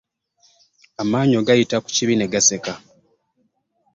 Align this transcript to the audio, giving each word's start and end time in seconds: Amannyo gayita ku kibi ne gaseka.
Amannyo 1.01 1.39
gayita 1.47 1.77
ku 1.83 1.89
kibi 1.95 2.13
ne 2.17 2.27
gaseka. 2.33 2.73